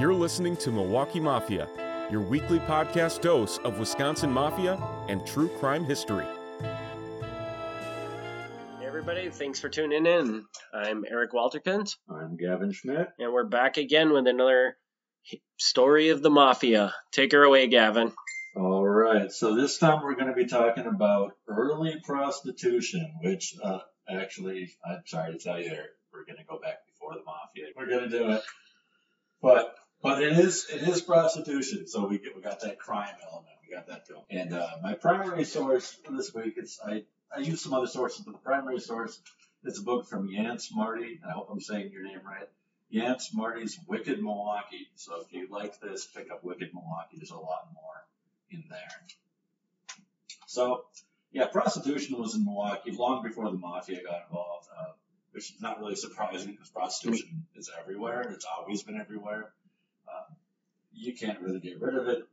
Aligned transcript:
You're 0.00 0.14
listening 0.14 0.56
to 0.56 0.72
Milwaukee 0.72 1.20
Mafia, 1.20 1.68
your 2.10 2.22
weekly 2.22 2.58
podcast 2.60 3.20
dose 3.20 3.58
of 3.58 3.78
Wisconsin 3.78 4.30
Mafia 4.32 4.82
and 5.08 5.26
true 5.26 5.50
crime 5.58 5.84
history. 5.84 6.24
Hey 8.78 8.86
everybody, 8.86 9.28
thanks 9.28 9.60
for 9.60 9.68
tuning 9.68 10.06
in. 10.06 10.46
I'm 10.72 11.04
Eric 11.06 11.32
Walterkins, 11.32 11.96
I'm 12.08 12.38
Gavin 12.38 12.72
Schmidt. 12.72 13.08
and 13.18 13.30
we're 13.30 13.44
back 13.44 13.76
again 13.76 14.14
with 14.14 14.26
another 14.26 14.78
story 15.58 16.08
of 16.08 16.22
the 16.22 16.30
Mafia. 16.30 16.94
Take 17.12 17.32
her 17.32 17.42
away, 17.42 17.66
Gavin. 17.66 18.10
All 18.56 18.88
right, 18.88 19.30
so 19.30 19.54
this 19.54 19.76
time 19.76 20.02
we're 20.02 20.14
going 20.14 20.28
to 20.28 20.32
be 20.32 20.46
talking 20.46 20.86
about 20.86 21.32
early 21.46 22.00
prostitution, 22.02 23.16
which 23.22 23.54
uh, 23.62 23.80
actually, 24.08 24.70
I'm 24.82 25.02
sorry 25.04 25.34
to 25.34 25.38
tell 25.38 25.60
you, 25.60 25.68
Eric, 25.68 25.90
we're 26.10 26.24
going 26.24 26.38
to 26.38 26.44
go 26.48 26.58
back 26.58 26.86
before 26.86 27.12
the 27.12 27.22
mafia. 27.22 27.66
We're 27.76 27.90
going 27.90 28.08
to 28.08 28.18
do 28.18 28.30
it, 28.30 28.40
but 29.42 29.74
but 30.02 30.22
it 30.22 30.32
is 30.32 30.66
it 30.70 30.82
is 30.82 31.00
prostitution, 31.00 31.86
so 31.86 32.06
we 32.06 32.18
get, 32.18 32.34
we 32.36 32.42
got 32.42 32.60
that 32.60 32.78
crime 32.78 33.14
element, 33.30 33.54
we 33.66 33.74
got 33.74 33.86
that 33.88 34.08
going. 34.08 34.24
And 34.30 34.54
uh, 34.54 34.68
my 34.82 34.94
primary 34.94 35.44
source 35.44 35.96
for 36.04 36.12
this 36.12 36.34
week 36.34 36.54
is 36.56 36.78
I 36.84 37.04
I 37.34 37.40
use 37.40 37.62
some 37.62 37.74
other 37.74 37.86
sources, 37.86 38.24
but 38.24 38.32
the 38.32 38.38
primary 38.38 38.80
source 38.80 39.20
is 39.64 39.78
a 39.78 39.82
book 39.82 40.08
from 40.08 40.28
Yance 40.28 40.68
Marti. 40.72 41.20
I 41.26 41.32
hope 41.32 41.48
I'm 41.50 41.60
saying 41.60 41.92
your 41.92 42.02
name 42.02 42.20
right. 42.24 42.48
Yance 42.92 43.32
Marti's 43.32 43.78
Wicked 43.86 44.20
Milwaukee. 44.20 44.88
So 44.96 45.20
if 45.20 45.32
you 45.32 45.46
like 45.50 45.80
this, 45.80 46.06
pick 46.06 46.30
up 46.30 46.42
Wicked 46.42 46.70
Milwaukee. 46.74 47.16
There's 47.16 47.30
a 47.30 47.36
lot 47.36 47.68
more 47.72 48.06
in 48.50 48.64
there. 48.68 49.06
So, 50.46 50.84
yeah, 51.30 51.46
prostitution 51.46 52.18
was 52.18 52.34
in 52.34 52.44
Milwaukee 52.44 52.90
long 52.90 53.22
before 53.22 53.48
the 53.50 53.56
mafia 53.56 54.02
got 54.02 54.22
involved, 54.28 54.66
uh, 54.76 54.92
which 55.30 55.52
is 55.52 55.60
not 55.60 55.78
really 55.78 55.94
surprising 55.94 56.50
because 56.52 56.70
prostitution 56.70 57.46
is 57.54 57.70
everywhere. 57.80 58.22
It's 58.22 58.46
always 58.58 58.82
been 58.82 59.00
everywhere. 59.00 59.52
You 60.92 61.14
can't 61.14 61.40
really 61.40 61.60
get 61.60 61.80
rid 61.80 61.96
of 61.96 62.08
it. 62.08 62.24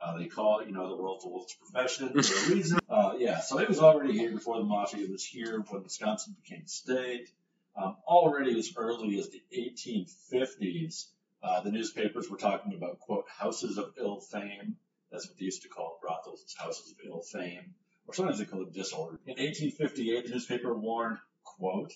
Uh, 0.00 0.16
they 0.16 0.26
call 0.26 0.60
it, 0.60 0.68
you 0.68 0.74
know, 0.74 0.88
the 0.88 1.02
world's 1.02 1.24
oldest 1.24 1.56
profession 1.58 2.10
for 2.10 2.18
a 2.18 2.48
reason. 2.54 2.78
Uh, 2.88 3.14
yeah, 3.18 3.40
so 3.40 3.58
it 3.58 3.68
was 3.68 3.80
already 3.80 4.12
here 4.12 4.30
before 4.30 4.58
the 4.58 4.64
mafia. 4.64 5.08
Was 5.10 5.24
here 5.24 5.60
when 5.68 5.82
Wisconsin 5.82 6.36
became 6.42 6.62
a 6.64 6.68
state. 6.68 7.28
Um, 7.76 7.96
already 8.06 8.58
as 8.58 8.72
early 8.76 9.18
as 9.18 9.30
the 9.30 9.42
1850s, 9.56 11.06
uh, 11.42 11.60
the 11.60 11.70
newspapers 11.70 12.28
were 12.28 12.36
talking 12.36 12.74
about, 12.74 12.98
quote, 13.00 13.24
houses 13.28 13.78
of 13.78 13.92
ill 13.98 14.20
fame. 14.20 14.76
That's 15.10 15.28
what 15.28 15.38
they 15.38 15.44
used 15.44 15.62
to 15.62 15.68
call 15.68 15.98
brothels, 16.02 16.54
houses 16.58 16.92
of 16.92 16.98
ill 17.06 17.22
fame. 17.22 17.74
Or 18.06 18.14
sometimes 18.14 18.38
they 18.38 18.44
call 18.44 18.62
it 18.62 18.72
disorder. 18.72 19.18
In 19.26 19.36
1858, 19.36 20.26
the 20.26 20.30
newspaper 20.30 20.74
warned, 20.74 21.18
quote, 21.44 21.92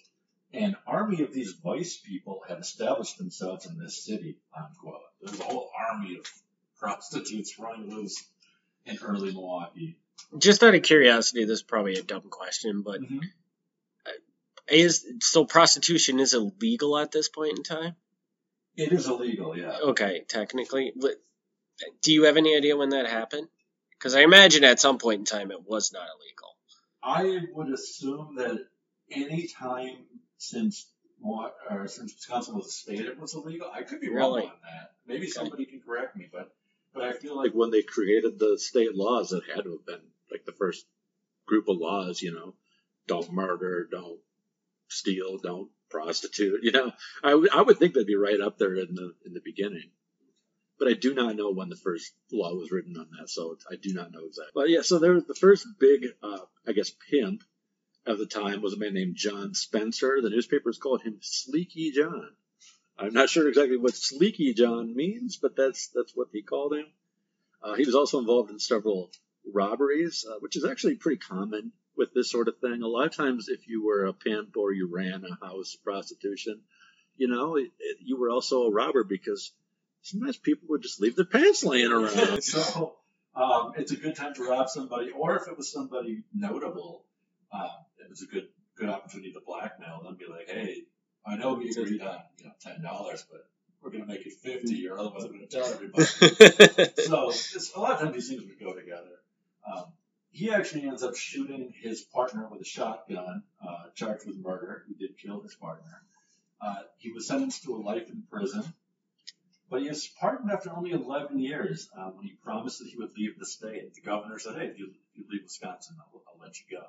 an 0.53 0.77
army 0.87 1.23
of 1.23 1.33
these 1.33 1.53
vice 1.53 1.97
people 1.97 2.43
had 2.47 2.59
established 2.59 3.19
themselves 3.19 3.67
in 3.67 3.79
this 3.79 4.05
city, 4.05 4.39
unquote. 4.57 5.01
There's 5.23 5.39
a 5.41 5.45
whole 5.45 5.71
army 5.91 6.19
of 6.19 6.27
prostitutes 6.79 7.59
running 7.59 7.95
loose 7.95 8.23
in 8.87 8.99
early 9.03 9.33
Milwaukee. 9.33 9.97
Just 10.37 10.63
out 10.63 10.75
of 10.75 10.83
curiosity, 10.83 11.45
this 11.45 11.59
is 11.59 11.63
probably 11.63 11.95
a 11.95 12.03
dumb 12.03 12.29
question, 12.29 12.83
but 12.83 13.01
Mhm. 13.01 13.21
is 14.69 15.05
so 15.21 15.45
prostitution 15.45 16.19
is 16.21 16.35
illegal 16.35 16.97
at 16.99 17.11
this 17.13 17.29
point 17.29 17.59
in 17.59 17.63
time? 17.65 17.97
It 18.77 18.93
is 18.93 19.07
illegal, 19.07 19.57
yeah. 19.57 19.79
Okay, 19.79 20.25
technically. 20.29 20.93
Do 22.01 22.13
you 22.13 22.25
have 22.25 22.37
any 22.37 22.57
idea 22.57 22.77
when 22.77 22.91
that 22.91 23.07
happened? 23.07 23.49
Because 23.91 24.15
I 24.15 24.23
imagine 24.23 24.65
at 24.65 24.81
some 24.81 24.99
point 24.99 25.21
in 25.21 25.25
time 25.25 25.51
it 25.51 25.63
was 25.63 25.93
not 25.93 26.09
illegal. 26.09 26.57
I 27.03 27.47
would 27.53 27.73
assume 27.73 28.37
that 28.37 28.67
any 29.11 29.47
time 29.49 30.07
since 30.39 30.89
or 31.25 31.87
since 31.87 32.15
Wisconsin 32.15 32.57
was 32.57 32.67
a 32.67 32.71
state, 32.71 33.01
it 33.01 33.19
was 33.19 33.35
illegal. 33.35 33.71
I 33.73 33.83
could 33.83 34.01
be 34.01 34.09
wrong 34.09 34.33
Really? 34.35 34.47
on 34.49 34.59
that. 34.63 34.92
Maybe 35.07 35.27
somebody 35.29 35.67
can 35.67 35.81
correct 35.81 36.17
me, 36.17 36.29
but 36.33 36.55
but 36.95 37.05
I 37.05 37.13
feel 37.13 37.37
like 37.37 37.53
when 37.53 37.71
they 37.71 37.83
created 37.83 38.39
the 38.39 38.59
state 38.59 38.95
laws, 38.95 39.33
it 39.33 39.45
had 39.55 39.65
to 39.65 39.73
have 39.73 39.87
been 39.87 40.03
like 40.31 40.45
the 40.45 40.53
first 40.53 40.85
group 41.47 41.69
of 41.69 41.79
laws, 41.79 42.23
you 42.23 42.33
know, 42.33 42.55
don't 43.07 43.33
murder, 43.33 43.89
don't 43.91 44.21
steal, 44.89 45.39
don't 45.39 45.71
prostitute, 45.91 46.61
you 46.63 46.73
know. 46.73 46.93
I, 47.23 47.31
w- 47.31 47.49
I 47.53 47.63
would 47.63 47.79
think 47.79 47.95
that'd 47.95 48.07
be 48.07 48.15
right 48.17 48.41
up 48.41 48.59
there 48.59 48.75
in 48.75 48.95
the 48.95 49.15
in 49.27 49.33
the 49.35 49.41
beginning. 49.45 49.91
But 50.79 50.89
I 50.89 50.95
do 50.95 51.15
not 51.15 51.37
know 51.37 51.53
when 51.53 51.69
the 51.69 51.77
first 51.77 52.13
law 52.33 52.55
was 52.55 52.73
written 52.73 52.97
on 52.97 53.09
that, 53.19 53.29
so 53.29 53.57
I 53.71 53.77
do 53.77 53.93
not 53.93 54.11
know 54.11 54.25
exactly. 54.27 54.53
But 54.55 54.69
yeah, 54.69 54.83
so 54.83 54.99
there 54.99 55.13
was 55.13 55.27
the 55.27 55.35
first 55.35 55.67
big, 55.79 56.07
uh, 56.23 56.41
I 56.67 56.73
guess, 56.73 56.91
pimp 57.11 57.43
of 58.05 58.19
the 58.19 58.27
time 58.27 58.63
was 58.63 58.73
a 58.73 58.79
man 58.79 58.95
named 58.95 59.15
John 59.17 59.55
Spencer. 59.55 60.21
The 60.21 60.31
newspapers 60.31 60.79
called 60.79 61.03
him 61.03 61.21
Sleeky 61.23 61.93
John. 61.93 62.31
I'm 62.99 63.13
not 63.13 63.31
sure 63.31 63.49
exactly 63.49 63.77
what 63.77 63.93
Sleeky 63.93 64.55
John 64.55 64.95
means, 64.95 65.37
but 65.37 65.57
that's 65.57 65.89
that's 65.95 66.13
what 66.15 66.33
they 66.33 66.43
called 66.43 66.75
him. 66.75 66.87
Uh, 67.63 67.75
he 67.75 67.85
was 67.85 67.95
also 67.95 68.19
involved 68.19 68.51
in 68.51 68.59
several 68.59 69.11
robberies, 69.53 70.25
uh, 70.29 70.37
which 70.41 70.57
is 70.57 70.65
actually 70.65 70.97
pretty 70.97 71.19
common 71.19 71.73
with 71.97 72.13
this 72.15 72.31
sort 72.31 72.49
of 72.49 72.59
thing. 72.59 72.83
A 72.83 72.89
lot 72.89 73.07
of 73.07 73.17
times, 73.17 73.49
if 73.49 73.69
you 73.69 73.85
were 73.85 74.07
a 74.07 74.13
pimp 74.13 74.57
or 74.57 74.73
you 74.73 74.91
ran 74.93 75.25
a 75.25 75.47
house 75.47 75.77
prostitution, 75.77 76.61
you 77.17 77.29
know, 77.29 77.57
it, 77.57 77.71
it, 77.79 77.99
you 78.01 78.19
were 78.19 78.31
also 78.31 78.65
a 78.65 78.73
robber 78.73 79.05
because 79.05 79.53
sometimes 80.03 80.37
people 80.37 80.69
would 80.71 80.83
just 80.83 81.01
leave 81.01 81.17
their 81.17 81.25
pants 81.25 81.65
laying 81.65 81.93
around. 81.93 82.43
so 82.43 82.97
um, 83.35 83.73
it's 83.77 83.93
a 83.93 83.97
good 83.97 84.17
time 84.17 84.35
to 84.35 84.45
rob 84.45 84.69
somebody, 84.69 85.11
or 85.11 85.37
if 85.37 85.49
it 85.49 85.57
was 85.57 85.73
somebody 85.73 86.23
notable, 86.35 87.05
um, 87.53 87.71
it 87.99 88.11
was 88.11 88.23
a 88.23 88.27
good 88.27 88.49
good 88.77 88.89
opportunity 88.89 89.33
to 89.33 89.41
blackmail 89.47 90.03
them. 90.03 90.17
Be 90.17 90.27
like, 90.27 90.49
hey, 90.49 90.85
I 91.27 91.37
know 91.37 91.55
we 91.55 91.71
agreed 91.71 92.03
on 92.03 92.19
you 92.39 92.47
know 92.47 92.53
ten 92.61 92.83
dollars, 92.83 93.25
but 93.31 93.47
we're 93.81 93.91
gonna 93.91 94.07
make 94.07 94.27
it 94.27 94.33
fifty, 94.33 94.89
or 94.89 94.99
otherwise 94.99 95.25
I'm 95.25 95.33
gonna 95.33 95.47
tell 95.47 95.67
everybody. 95.67 96.05
so 97.03 97.31
it's, 97.31 97.73
a 97.75 97.81
lot 97.81 97.93
of 97.93 98.01
times 98.01 98.15
these 98.15 98.29
things 98.29 98.43
would 98.43 98.61
go 98.61 98.73
together. 98.73 99.21
Um, 99.67 99.85
he 100.31 100.51
actually 100.51 100.89
ends 100.89 101.03
up 101.03 101.15
shooting 101.15 101.73
his 101.81 102.01
partner 102.03 102.49
with 102.51 102.61
a 102.63 102.65
shotgun, 102.65 103.43
uh, 103.67 103.91
charged 103.95 104.27
with 104.27 104.37
murder. 104.37 104.85
He 104.89 104.95
did 104.95 105.19
kill 105.19 105.41
his 105.43 105.55
partner. 105.55 106.03
Uh, 106.61 106.83
he 106.99 107.13
was 107.13 107.27
sentenced 107.27 107.65
to 107.65 107.77
a 107.77 107.79
life 107.79 108.09
in 108.09 108.23
prison, 108.31 108.65
but 109.69 109.83
he 109.83 109.89
was 109.89 110.07
pardoned 110.07 110.51
after 110.51 110.71
only 110.75 110.93
11 110.93 111.39
years 111.39 111.89
uh, 111.97 112.11
when 112.11 112.25
he 112.25 112.33
promised 112.43 112.79
that 112.79 112.89
he 112.89 112.97
would 112.97 113.17
leave 113.17 113.39
the 113.39 113.47
state. 113.47 113.95
The 113.95 114.01
governor 114.01 114.39
said, 114.39 114.57
"Hey, 114.57 114.67
if 114.67 114.79
you, 114.79 114.87
if 114.87 115.19
you 115.19 115.25
leave 115.31 115.43
Wisconsin, 115.45 115.97
I'll, 116.01 116.23
I'll 116.29 116.41
let 116.41 116.59
you 116.59 116.79
go." 116.79 116.85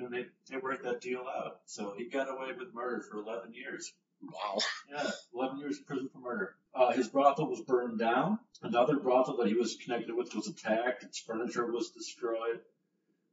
And 0.00 0.12
they, 0.12 0.26
they 0.48 0.56
worked 0.56 0.84
that 0.84 1.00
deal 1.00 1.20
out. 1.20 1.60
So 1.66 1.94
he 1.96 2.08
got 2.08 2.30
away 2.30 2.52
with 2.58 2.74
murder 2.74 3.02
for 3.02 3.18
11 3.18 3.52
years. 3.52 3.92
wow. 4.22 4.58
Yeah, 4.90 5.10
11 5.34 5.58
years 5.58 5.78
in 5.78 5.84
prison 5.84 6.08
for 6.12 6.18
murder. 6.18 6.54
Uh, 6.74 6.92
his 6.92 7.08
brothel 7.08 7.48
was 7.48 7.60
burned 7.60 7.98
down. 7.98 8.38
Another 8.62 8.98
brothel 8.98 9.36
that 9.38 9.48
he 9.48 9.54
was 9.54 9.76
connected 9.76 10.14
with 10.14 10.34
was 10.34 10.48
attacked. 10.48 11.02
Its 11.02 11.18
furniture 11.18 11.70
was 11.70 11.90
destroyed. 11.90 12.60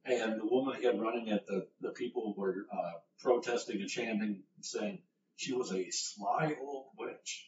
And 0.06 0.40
the 0.40 0.46
woman 0.46 0.76
he 0.80 0.86
had 0.86 1.02
running 1.02 1.28
it, 1.28 1.46
the, 1.48 1.68
the 1.82 1.90
people 1.90 2.34
were 2.38 2.68
uh, 2.72 2.92
protesting 3.20 3.82
and 3.82 3.90
chanting 3.90 4.44
saying 4.62 5.00
she 5.36 5.54
was 5.54 5.72
a 5.72 5.90
sly 5.92 6.56
old 6.62 6.88
witch. 6.98 7.46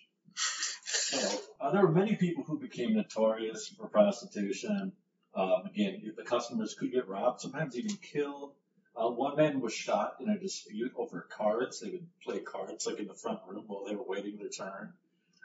So 1.10 1.40
uh, 1.60 1.72
there 1.72 1.82
were 1.82 1.92
many 1.92 2.16
people 2.16 2.44
who 2.44 2.60
became 2.60 2.94
notorious 2.94 3.68
for 3.68 3.88
prostitution. 3.88 4.92
Um, 5.34 5.64
again, 5.66 6.14
the 6.16 6.24
customers 6.24 6.76
could 6.78 6.92
get 6.92 7.08
robbed, 7.08 7.42
sometimes 7.42 7.78
even 7.78 7.96
killed. 7.98 8.54
Uh, 9.00 9.10
one 9.10 9.38
man 9.38 9.62
was 9.62 9.74
shot 9.74 10.16
in 10.20 10.30
a 10.30 10.38
dispute 10.38 10.92
over 10.98 11.26
cards. 11.30 11.80
They 11.80 11.92
would 11.92 12.08
play 12.22 12.40
cards 12.40 12.86
like 12.86 13.00
in 13.00 13.08
the 13.08 13.14
front 13.14 13.40
room 13.48 13.64
while 13.68 13.86
they 13.86 13.96
were 13.96 14.04
waiting 14.06 14.38
their 14.38 14.50
turn. 14.50 14.94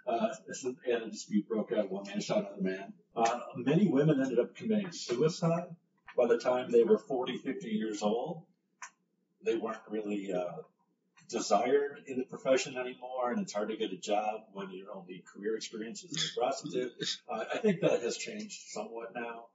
Uh, 0.06 0.28
and 0.87 1.03
a 1.03 1.09
dispute 1.09 1.48
broke 1.48 1.72
out. 1.72 1.91
One 1.91 2.04
man 2.06 2.20
shot 2.20 2.38
another 2.38 2.62
man. 2.62 2.93
Uh, 3.16 3.41
many 3.56 3.87
women 3.87 4.20
ended 4.20 4.38
up 4.41 4.56
committing 4.56 4.91
suicide 4.91 5.69
by 6.16 6.26
the 6.26 6.38
time 6.38 6.70
they 6.70 6.82
were 6.82 6.98
40, 6.98 7.38
50 7.38 7.69
years 7.69 8.03
old. 8.03 8.43
They 9.44 9.56
weren't 9.56 9.78
really 9.88 10.32
uh, 10.32 10.62
desired 11.28 12.03
in 12.06 12.19
the 12.19 12.25
profession 12.25 12.76
anymore, 12.76 13.31
and 13.31 13.41
it's 13.41 13.53
hard 13.53 13.69
to 13.69 13.76
get 13.76 13.93
a 13.93 13.96
job 13.96 14.43
when 14.52 14.70
your 14.70 14.93
only 14.94 15.23
career 15.32 15.56
experience 15.56 16.02
is 16.02 16.32
a 16.32 16.40
prostitute. 16.40 16.93
Uh, 17.29 17.44
I 17.55 17.58
think 17.58 17.81
that 17.81 18.02
has 18.02 18.17
changed 18.17 18.61
somewhat 18.70 19.14
now. 19.14 19.46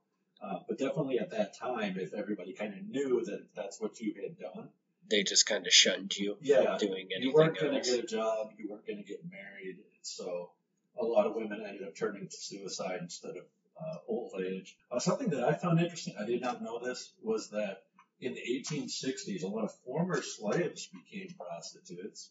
Uh, 0.42 0.58
but 0.66 0.78
definitely 0.78 1.18
at 1.18 1.30
that 1.30 1.56
time, 1.58 1.98
if 1.98 2.14
everybody 2.14 2.52
kind 2.52 2.72
of 2.72 2.88
knew 2.88 3.22
that 3.24 3.44
that's 3.54 3.80
what 3.80 4.00
you 4.00 4.14
had 4.22 4.38
done, 4.38 4.68
They 5.10 5.22
just 5.22 5.44
kind 5.44 5.66
of 5.66 5.72
shunned 5.72 6.16
you 6.16 6.38
Yeah, 6.40 6.78
from 6.78 6.88
doing 6.88 7.08
you 7.10 7.16
anything 7.16 7.32
weren't 7.34 7.58
going 7.58 7.74
to 7.74 7.80
get 7.80 8.04
a 8.04 8.06
job, 8.06 8.52
you 8.56 8.68
weren't 8.70 8.86
going 8.86 8.98
to 8.98 9.04
get 9.04 9.20
married. 9.30 9.76
So 10.02 10.50
a 10.98 11.04
lot 11.04 11.26
of 11.26 11.34
women 11.34 11.62
ended 11.66 11.86
up 11.86 11.94
turning 11.94 12.26
to 12.26 12.36
suicide 12.36 13.00
instead 13.02 13.36
of 13.36 13.44
uh, 13.78 13.96
old 14.08 14.32
age. 14.40 14.76
Uh, 14.90 14.98
something 14.98 15.28
that 15.30 15.44
I 15.44 15.54
found 15.54 15.80
interesting, 15.80 16.14
I 16.18 16.24
did 16.24 16.40
not 16.40 16.62
know 16.62 16.78
this, 16.82 17.12
was 17.22 17.50
that 17.50 17.82
in 18.20 18.34
the 18.34 18.40
1860s, 18.40 19.42
a 19.42 19.46
lot 19.46 19.64
of 19.64 19.74
former 19.84 20.22
slaves 20.22 20.88
became 20.88 21.34
prostitutes 21.38 22.30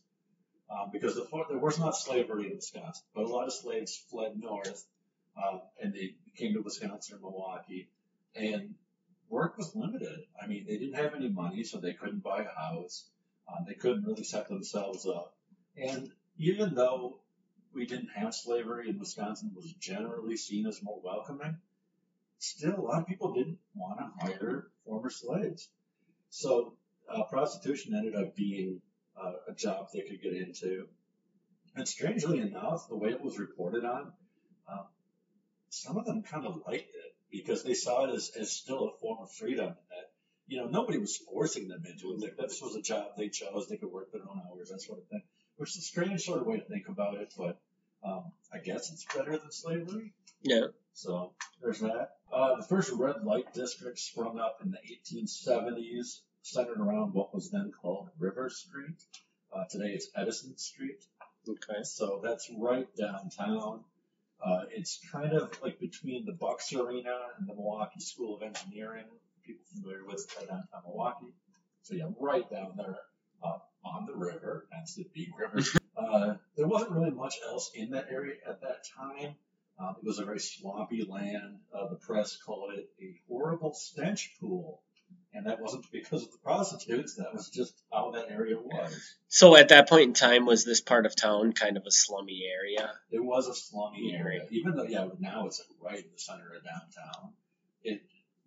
um, 0.69 0.89
because 0.91 1.15
the, 1.15 1.27
there 1.49 1.57
was 1.57 1.79
not 1.79 1.95
slavery 1.95 2.47
in 2.47 2.55
Wisconsin, 2.55 3.03
but 3.13 3.25
a 3.25 3.27
lot 3.27 3.45
of 3.45 3.53
slaves 3.53 4.03
fled 4.09 4.39
north 4.39 4.85
um, 5.37 5.61
and 5.81 5.93
they 5.93 6.15
came 6.35 6.53
to 6.53 6.61
Wisconsin 6.61 7.17
or 7.17 7.31
Milwaukee, 7.31 7.89
and 8.35 8.75
work 9.29 9.57
was 9.57 9.75
limited. 9.75 10.19
I 10.41 10.47
mean, 10.47 10.65
they 10.67 10.77
didn't 10.77 10.95
have 10.95 11.13
any 11.13 11.29
money, 11.29 11.63
so 11.63 11.77
they 11.77 11.93
couldn't 11.93 12.23
buy 12.23 12.43
a 12.43 12.59
house. 12.59 13.09
Um, 13.47 13.65
they 13.67 13.73
couldn't 13.73 14.05
really 14.05 14.23
set 14.23 14.47
themselves 14.47 15.05
up. 15.05 15.35
And 15.77 16.11
even 16.37 16.75
though 16.75 17.19
we 17.73 17.85
didn't 17.85 18.09
have 18.15 18.33
slavery 18.33 18.89
and 18.89 18.99
Wisconsin 18.99 19.51
was 19.55 19.71
generally 19.73 20.37
seen 20.37 20.65
as 20.65 20.83
more 20.83 20.99
welcoming, 21.03 21.57
still 22.39 22.75
a 22.77 22.81
lot 22.81 23.01
of 23.01 23.07
people 23.07 23.33
didn't 23.33 23.59
want 23.75 23.99
to 23.99 24.25
hire 24.25 24.67
former 24.85 25.09
slaves. 25.09 25.69
So 26.29 26.73
uh, 27.09 27.23
prostitution 27.23 27.95
ended 27.95 28.15
up 28.15 28.35
being 28.35 28.81
uh, 29.19 29.33
a 29.47 29.53
job 29.53 29.87
they 29.93 30.01
could 30.01 30.21
get 30.21 30.33
into. 30.33 30.87
And 31.75 31.87
strangely 31.87 32.39
enough, 32.39 32.87
the 32.89 32.97
way 32.97 33.09
it 33.09 33.21
was 33.21 33.37
reported 33.37 33.85
on, 33.85 34.11
um, 34.71 34.85
some 35.69 35.97
of 35.97 36.05
them 36.05 36.23
kind 36.23 36.45
of 36.45 36.61
liked 36.67 36.89
it 36.95 36.98
because 37.31 37.63
they 37.63 37.73
saw 37.73 38.05
it 38.05 38.15
as, 38.15 38.31
as 38.39 38.51
still 38.51 38.89
a 38.89 38.97
form 38.99 39.19
of 39.21 39.31
freedom 39.31 39.67
that, 39.67 40.11
you 40.47 40.57
know, 40.57 40.67
nobody 40.67 40.97
was 40.97 41.17
forcing 41.17 41.67
them 41.67 41.83
into 41.85 42.13
it. 42.13 42.19
Like 42.19 42.37
this 42.37 42.61
was 42.61 42.75
a 42.75 42.81
job 42.81 43.11
they 43.17 43.29
chose. 43.29 43.67
They 43.67 43.77
could 43.77 43.91
work 43.91 44.11
their 44.11 44.21
own 44.21 44.41
hours, 44.49 44.69
that 44.69 44.81
sort 44.81 44.99
of 44.99 45.07
thing, 45.07 45.23
which 45.57 45.71
is 45.71 45.77
a 45.77 45.81
strange 45.81 46.21
sort 46.21 46.41
of 46.41 46.47
way 46.47 46.57
to 46.57 46.65
think 46.65 46.87
about 46.87 47.15
it, 47.15 47.33
but 47.37 47.59
um, 48.03 48.31
I 48.53 48.59
guess 48.59 48.91
it's 48.91 49.05
better 49.13 49.37
than 49.37 49.51
slavery. 49.51 50.13
Yeah. 50.41 50.67
So 50.93 51.33
there's 51.61 51.79
that. 51.79 52.11
Uh, 52.31 52.55
the 52.55 52.63
first 52.63 52.91
red 52.91 53.23
light 53.23 53.53
district 53.53 53.99
sprung 53.99 54.39
up 54.39 54.59
in 54.63 54.71
the 54.71 54.77
1870s, 54.77 56.21
centered 56.41 56.79
around 56.79 57.13
what 57.13 57.33
was 57.33 57.51
then 57.51 57.71
called 57.81 58.09
River 58.17 58.49
Street. 58.49 59.01
Uh, 59.53 59.65
today 59.69 59.91
it's 59.91 60.09
Edison 60.15 60.57
Street. 60.57 61.03
Okay. 61.47 61.83
So 61.83 62.21
that's 62.23 62.49
right 62.57 62.87
downtown. 62.95 63.83
Uh, 64.43 64.61
it's 64.71 64.99
kind 65.11 65.33
of 65.33 65.51
like 65.61 65.79
between 65.79 66.25
the 66.25 66.31
Bucks 66.31 66.73
Arena 66.73 67.17
and 67.37 67.47
the 67.47 67.53
Milwaukee 67.53 67.99
School 67.99 68.37
of 68.37 68.43
Engineering. 68.43 69.05
People 69.45 69.65
familiar 69.73 70.05
with 70.05 70.25
uh, 70.37 70.45
downtown 70.45 70.81
Milwaukee. 70.85 71.33
So 71.83 71.95
yeah, 71.95 72.05
right 72.19 72.49
down 72.49 72.73
there 72.77 72.97
uh, 73.43 73.57
on 73.83 74.05
the 74.05 74.15
river, 74.15 74.67
hence 74.71 74.95
the 74.95 75.07
big 75.13 75.29
river. 75.37 75.67
uh, 75.97 76.35
there 76.55 76.67
wasn't 76.67 76.91
really 76.91 77.11
much 77.11 77.35
else 77.47 77.71
in 77.75 77.91
that 77.91 78.07
area 78.11 78.35
at 78.47 78.61
that 78.61 78.85
time. 78.97 79.35
Um, 79.79 79.95
it 80.01 80.05
was 80.05 80.19
a 80.19 80.25
very 80.25 80.39
swampy 80.39 81.05
land. 81.07 81.59
Uh, 81.73 81.87
the 81.89 81.95
press 81.95 82.37
called 82.37 82.73
it 82.73 82.89
a 83.01 83.15
horrible 83.27 83.73
stench 83.73 84.35
pool. 84.39 84.81
And 85.33 85.45
that 85.45 85.59
wasn't 85.61 85.85
because 85.91 86.23
of 86.23 86.31
the 86.31 86.37
prostitutes, 86.39 87.15
that 87.15 87.33
was 87.33 87.49
just 87.49 87.73
how 87.91 88.11
that 88.11 88.29
area 88.31 88.57
was. 88.57 89.15
So 89.27 89.55
at 89.55 89.69
that 89.69 89.87
point 89.87 90.07
in 90.07 90.13
time, 90.13 90.45
was 90.45 90.65
this 90.65 90.81
part 90.81 91.05
of 91.05 91.15
town 91.15 91.53
kind 91.53 91.77
of 91.77 91.83
a 91.85 91.91
slummy 91.91 92.43
area? 92.51 92.91
It 93.11 93.23
was 93.23 93.47
a 93.47 93.53
slummy 93.53 94.15
area, 94.15 94.45
even 94.49 94.75
though, 94.75 94.83
yeah, 94.83 95.07
now 95.19 95.45
it's 95.45 95.59
like 95.81 95.93
right 95.93 96.03
in 96.03 96.11
the 96.11 96.19
center 96.19 96.53
of 96.55 96.63
downtown. 96.63 97.33
It 97.83 98.01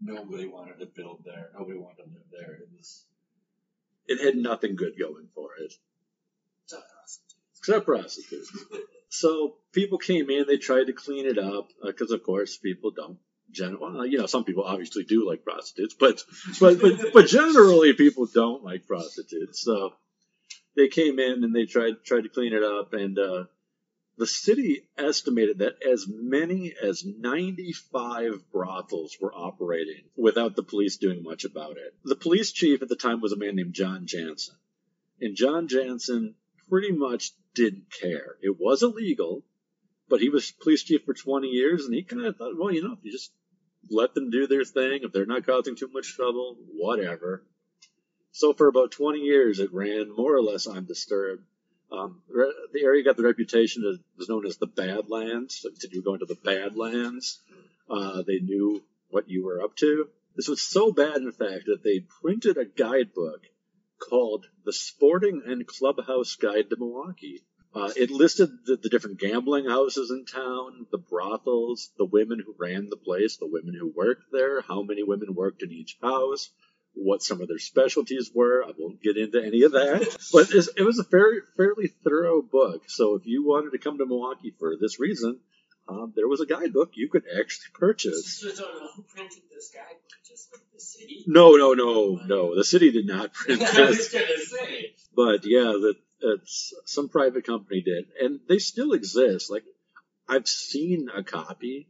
Nobody 0.05 0.49
wanted 0.49 0.81
to 0.81 0.87
build 0.87 1.23
there, 1.25 1.51
nobody 1.57 1.79
wanted 1.79 2.03
to 2.03 2.09
live 2.11 2.27
there. 2.33 2.55
It 2.55 2.69
was 2.77 3.05
It 4.09 4.21
had 4.21 4.35
nothing 4.35 4.75
good 4.75 4.99
going 4.99 5.29
for 5.33 5.51
it, 5.61 5.73
except 6.65 6.89
prostitutes. 6.91 7.59
except 7.59 7.87
prostitutes. 7.87 8.65
so 9.11 9.55
people 9.73 9.99
came 9.99 10.29
in, 10.29 10.47
they 10.49 10.57
tried 10.57 10.89
to 10.89 10.93
clean 10.93 11.27
it 11.27 11.39
up, 11.39 11.69
uh, 11.83 11.87
because 11.87 12.11
of 12.11 12.25
course 12.25 12.57
people 12.57 12.91
don't. 12.91 13.19
Gen- 13.53 13.79
well, 13.81 14.07
you 14.07 14.19
know, 14.19 14.27
some 14.27 14.45
people 14.45 14.65
obviously 14.65 15.05
do 15.05 15.29
like 15.29 15.45
prostitutes, 15.45 15.95
but 15.99 16.23
but 16.61 16.81
but, 16.81 17.13
but 17.13 17.27
generally 17.27 17.93
people 17.93 18.27
don't 18.27 18.65
like 18.65 18.87
prostitutes. 18.87 19.61
So 19.61 19.95
they 20.77 20.89
came 20.89 21.19
in 21.19 21.45
and 21.45 21.55
they 21.55 21.67
tried 21.67 22.05
tried 22.05 22.23
to 22.23 22.29
clean 22.29 22.53
it 22.53 22.63
up, 22.63 22.95
and 22.95 23.19
uh, 23.19 23.45
the 24.17 24.27
city 24.27 24.89
estimated 24.99 25.59
that 25.59 25.83
as 25.83 26.07
many 26.09 26.75
as 26.83 27.05
95 27.05 28.51
brothels 28.53 29.17
were 29.21 29.35
operating 29.35 30.05
without 30.17 30.55
the 30.55 30.63
police 30.63 30.97
doing 30.97 31.23
much 31.23 31.45
about 31.45 31.77
it. 31.77 31.95
The 32.05 32.17
police 32.17 32.53
chief 32.53 32.83
at 32.83 32.89
the 32.89 32.97
time 32.97 33.21
was 33.21 33.33
a 33.33 33.37
man 33.37 33.57
named 33.57 33.75
John 33.75 34.07
Janssen, 34.07 34.57
and 35.21 35.37
John 35.37 35.69
Janssen 35.69 36.35
pretty 36.69 36.93
much 36.93 37.33
didn't 37.55 37.91
care. 37.91 38.37
It 38.43 38.59
was 38.59 38.83
illegal, 38.83 39.45
but 40.09 40.21
he 40.21 40.29
was 40.29 40.53
police 40.53 40.83
chief 40.83 41.05
for 41.05 41.15
20 41.15 41.49
years, 41.49 41.85
and 41.85 41.95
he 41.95 42.03
kind 42.03 42.27
of 42.27 42.37
thought, 42.37 42.57
well, 42.57 42.73
you 42.73 42.83
know, 42.83 42.93
if 42.93 42.99
you 43.03 43.13
just 43.13 43.33
let 43.91 44.15
them 44.15 44.31
do 44.31 44.47
their 44.47 44.65
thing, 44.65 45.01
if 45.03 45.13
they're 45.13 45.27
not 45.27 45.47
causing 45.47 45.77
too 45.77 45.91
much 45.93 46.15
trouble, 46.15 46.57
whatever. 46.75 47.45
So 48.33 48.55
for 48.55 48.69
about 48.69 48.93
20 48.93 49.19
years, 49.19 49.61
it 49.61 49.73
ran 49.73 50.15
more 50.15 50.35
or 50.35 50.43
less 50.43 50.67
undisturbed. 50.67 51.45
Um, 51.91 52.23
the 52.73 52.83
area 52.83 53.05
got 53.05 53.19
the 53.19 53.25
reputation 53.25 53.85
as 53.85 53.99
was 54.17 54.29
known 54.29 54.47
as 54.47 54.57
the 54.57 54.67
Badlands. 54.67 55.57
So 55.57 55.69
if 55.69 55.93
you 55.93 56.01
were 56.01 56.11
going 56.11 56.21
to 56.21 56.27
the 56.27 56.41
Badlands, 56.43 57.41
uh, 57.91 58.23
they 58.27 58.39
knew 58.39 58.83
what 59.11 59.29
you 59.29 59.45
were 59.45 59.63
up 59.63 59.77
to. 59.77 60.09
This 60.35 60.49
was 60.49 60.63
so 60.63 60.93
bad, 60.93 61.17
in 61.17 61.33
fact, 61.33 61.67
that 61.67 61.83
they 61.85 62.01
printed 62.23 62.57
a 62.57 62.65
guidebook 62.65 63.43
called 63.99 64.47
The 64.65 64.73
Sporting 64.73 65.43
and 65.45 65.67
Clubhouse 65.67 66.37
Guide 66.37 66.71
to 66.71 66.77
Milwaukee. 66.79 67.43
Uh, 67.75 67.91
it 67.97 68.11
listed 68.11 68.51
the, 68.67 68.77
the 68.77 68.91
different 68.91 69.19
gambling 69.19 69.67
houses 69.67 70.11
in 70.11 70.27
town, 70.27 70.87
the 70.91 70.99
brothels, 70.99 71.91
the 71.97 72.05
women 72.05 72.43
who 72.45 72.55
ran 72.59 72.89
the 72.91 72.97
place, 72.97 73.39
the 73.39 73.47
women 73.47 73.75
who 73.79 73.91
worked 73.95 74.25
there, 74.31 74.61
how 74.61 74.83
many 74.83 75.03
women 75.03 75.35
worked 75.35 75.63
in 75.63 75.73
each 75.73 75.97
house, 76.03 76.51
what 76.95 77.23
some 77.23 77.41
of 77.41 77.49
their 77.49 77.59
specialties 77.59 78.31
were. 78.35 78.63
I 78.63 78.73
won't 78.79 79.03
get 79.03 79.17
into 79.17 79.43
any 79.43 79.63
of 79.63 79.73
that, 79.73 80.01
but 80.33 80.51
it 80.51 80.85
was 80.85 80.99
a 80.99 81.05
very 81.11 81.41
fairly 81.57 81.89
thorough 82.05 82.43
book. 82.43 82.83
So 82.89 83.15
if 83.15 83.23
you 83.25 83.47
wanted 83.47 83.71
to 83.71 83.79
come 83.79 83.97
to 83.99 84.07
Milwaukee 84.07 84.55
for 84.59 84.77
this 84.79 85.01
reason, 85.01 85.41
um, 85.89 86.13
there 86.15 86.29
was 86.29 86.41
a 86.41 86.47
guidebook 86.47 86.91
you 86.95 87.09
could 87.09 87.25
actually 87.39 87.71
purchase. 87.75 88.41
So 88.41 88.49
I 88.49 88.55
don't 88.55 88.83
know 88.83 88.89
who 88.97 89.03
printed 89.03 89.43
this 89.51 89.71
guidebook, 89.75 90.23
just 90.29 90.53
like 90.53 90.63
the 90.73 90.81
city. 90.81 91.25
No, 91.27 91.57
no, 91.57 91.73
no, 91.73 92.21
no. 92.25 92.57
The 92.57 92.65
city 92.65 92.93
did 92.93 93.07
not 93.07 93.33
print 93.33 93.61
this. 93.61 93.75
I 93.79 93.87
was 93.87 93.97
this, 93.97 94.13
gonna 94.13 94.39
say. 94.39 94.95
but 95.17 95.45
yeah, 95.45 95.73
that 95.73 95.97
it's 96.23 96.75
some 96.87 97.09
private 97.09 97.47
company 97.47 97.83
did, 97.83 98.07
and 98.21 98.41
they 98.49 98.59
still 98.59 98.93
exist. 98.93 99.51
Like 99.51 99.65
I've 100.29 100.49
seen 100.49 101.09
a 101.15 101.23
copy. 101.23 101.89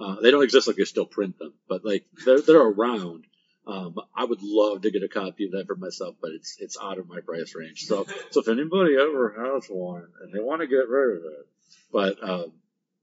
Uh, 0.00 0.16
they 0.20 0.30
don't 0.30 0.44
exist 0.44 0.66
like 0.66 0.76
they 0.76 0.84
still 0.84 1.06
print 1.06 1.38
them, 1.38 1.54
but 1.68 1.84
like 1.84 2.04
they're 2.24 2.40
they're 2.40 2.60
around. 2.60 3.24
Um, 3.66 3.96
I 4.16 4.24
would 4.24 4.42
love 4.42 4.82
to 4.82 4.90
get 4.90 5.02
a 5.02 5.08
copy 5.08 5.44
of 5.44 5.52
that 5.52 5.66
for 5.66 5.76
myself, 5.76 6.16
but 6.22 6.30
it's 6.32 6.56
it's 6.58 6.78
out 6.80 6.98
of 6.98 7.08
my 7.08 7.20
price 7.20 7.54
range. 7.54 7.84
So 7.84 8.06
so 8.30 8.40
if 8.40 8.48
anybody 8.48 8.94
ever 8.94 9.34
has 9.54 9.66
one 9.68 10.06
and 10.22 10.32
they 10.32 10.40
want 10.40 10.62
to 10.62 10.66
get 10.66 10.88
rid 10.88 11.18
of 11.18 11.24
it, 11.24 11.48
but 11.92 12.28
um, 12.28 12.52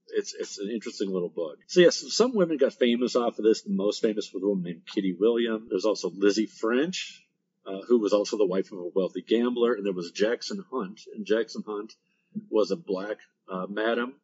it's 0.08 0.34
it's 0.34 0.58
an 0.58 0.70
interesting 0.70 1.10
little 1.10 1.28
book. 1.28 1.58
So 1.66 1.80
yes, 1.80 2.02
some 2.12 2.34
women 2.34 2.56
got 2.56 2.72
famous 2.72 3.16
off 3.16 3.38
of 3.38 3.44
this. 3.44 3.62
The 3.62 3.70
most 3.70 4.02
famous 4.02 4.32
was 4.32 4.42
a 4.42 4.46
woman 4.46 4.64
named 4.64 4.82
Kitty 4.92 5.16
William. 5.18 5.66
There's 5.68 5.84
also 5.84 6.10
Lizzie 6.10 6.46
French, 6.46 7.25
uh, 7.66 7.80
who 7.88 7.98
was 7.98 8.12
also 8.12 8.36
the 8.36 8.46
wife 8.46 8.70
of 8.72 8.78
a 8.78 8.90
wealthy 8.94 9.22
gambler, 9.22 9.74
and 9.74 9.84
there 9.84 9.92
was 9.92 10.12
Jackson 10.12 10.64
Hunt. 10.70 11.00
And 11.14 11.26
Jackson 11.26 11.64
Hunt 11.66 11.94
was 12.48 12.70
a 12.70 12.76
black 12.76 13.18
uh, 13.50 13.66
madam 13.68 14.14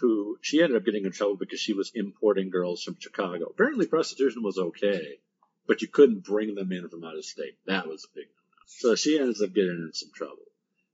who 0.00 0.38
she 0.40 0.62
ended 0.62 0.76
up 0.76 0.84
getting 0.84 1.04
in 1.04 1.12
trouble 1.12 1.36
because 1.36 1.60
she 1.60 1.72
was 1.72 1.90
importing 1.94 2.50
girls 2.50 2.82
from 2.82 2.96
Chicago. 3.00 3.46
Apparently, 3.46 3.86
prostitution 3.86 4.42
was 4.42 4.58
okay, 4.58 5.18
but 5.66 5.82
you 5.82 5.88
couldn't 5.88 6.24
bring 6.24 6.54
them 6.54 6.70
in 6.72 6.88
from 6.88 7.04
out 7.04 7.16
of 7.16 7.24
state. 7.24 7.56
That 7.66 7.88
was 7.88 8.04
a 8.04 8.14
big 8.14 8.26
no-no. 8.26 8.64
So 8.66 8.94
she 8.94 9.18
ends 9.18 9.42
up 9.42 9.52
getting 9.52 9.70
in 9.70 9.90
some 9.92 10.10
trouble. 10.14 10.46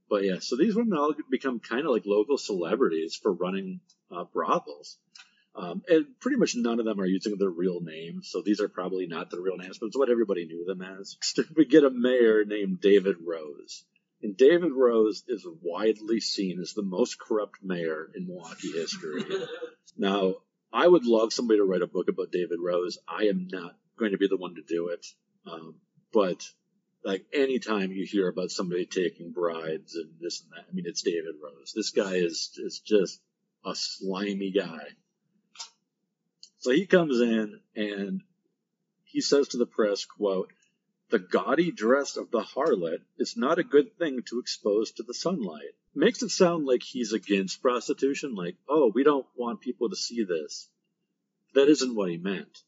But 0.08 0.24
yeah, 0.24 0.38
so 0.40 0.56
these 0.56 0.74
women 0.74 0.96
all 0.96 1.14
become 1.30 1.60
kind 1.60 1.84
of 1.84 1.92
like 1.92 2.06
local 2.06 2.38
celebrities 2.38 3.14
for 3.14 3.32
running 3.32 3.80
uh, 4.10 4.24
brothels. 4.24 4.96
Um, 5.56 5.82
and 5.88 6.06
pretty 6.20 6.36
much 6.36 6.56
none 6.56 6.80
of 6.80 6.84
them 6.84 7.00
are 7.00 7.06
using 7.06 7.36
their 7.38 7.48
real 7.48 7.80
names, 7.80 8.28
so 8.28 8.42
these 8.42 8.60
are 8.60 8.68
probably 8.68 9.06
not 9.06 9.30
their 9.30 9.40
real 9.40 9.56
names, 9.56 9.78
but 9.78 9.86
it's 9.86 9.96
what 9.96 10.10
everybody 10.10 10.46
knew 10.46 10.64
them 10.64 10.82
as. 10.82 11.16
We 11.56 11.64
get 11.64 11.84
a 11.84 11.90
mayor 11.90 12.44
named 12.44 12.80
David 12.80 13.16
Rose. 13.24 13.84
And 14.22 14.36
David 14.36 14.72
Rose 14.72 15.22
is 15.28 15.46
widely 15.62 16.18
seen 16.18 16.58
as 16.58 16.72
the 16.72 16.82
most 16.82 17.18
corrupt 17.20 17.62
mayor 17.62 18.10
in 18.14 18.26
Milwaukee 18.26 18.72
history. 18.72 19.22
now, 19.96 20.36
I 20.72 20.88
would 20.88 21.04
love 21.04 21.32
somebody 21.32 21.58
to 21.58 21.64
write 21.64 21.82
a 21.82 21.86
book 21.86 22.08
about 22.08 22.32
David 22.32 22.58
Rose. 22.58 22.98
I 23.06 23.24
am 23.24 23.48
not 23.52 23.76
going 23.98 24.12
to 24.12 24.18
be 24.18 24.26
the 24.26 24.38
one 24.38 24.54
to 24.56 24.62
do 24.62 24.88
it. 24.88 25.06
Um, 25.46 25.76
but 26.12 26.42
like 27.04 27.26
anytime 27.32 27.92
you 27.92 28.06
hear 28.06 28.28
about 28.28 28.50
somebody 28.50 28.86
taking 28.86 29.30
bribes 29.30 29.94
and 29.94 30.10
this 30.20 30.42
and 30.42 30.52
that, 30.52 30.66
I 30.68 30.74
mean, 30.74 30.86
it's 30.86 31.02
David 31.02 31.34
Rose. 31.42 31.72
This 31.76 31.90
guy 31.90 32.14
is, 32.14 32.50
is 32.56 32.80
just 32.80 33.20
a 33.64 33.74
slimy 33.74 34.50
guy. 34.50 34.86
So 36.64 36.70
he 36.70 36.86
comes 36.86 37.20
in 37.20 37.60
and 37.76 38.22
he 39.04 39.20
says 39.20 39.48
to 39.48 39.58
the 39.58 39.66
press, 39.66 40.06
quote, 40.06 40.50
the 41.10 41.18
gaudy 41.18 41.70
dress 41.70 42.16
of 42.16 42.30
the 42.30 42.40
harlot 42.40 43.02
is 43.18 43.36
not 43.36 43.58
a 43.58 43.62
good 43.62 43.98
thing 43.98 44.22
to 44.30 44.38
expose 44.38 44.92
to 44.92 45.02
the 45.02 45.12
sunlight. 45.12 45.74
Makes 45.94 46.22
it 46.22 46.30
sound 46.30 46.64
like 46.64 46.82
he's 46.82 47.12
against 47.12 47.60
prostitution, 47.60 48.34
like, 48.34 48.56
oh, 48.66 48.90
we 48.94 49.04
don't 49.04 49.26
want 49.36 49.60
people 49.60 49.90
to 49.90 49.94
see 49.94 50.24
this. 50.24 50.66
That 51.52 51.68
isn't 51.68 51.94
what 51.94 52.08
he 52.08 52.16
meant. 52.16 52.62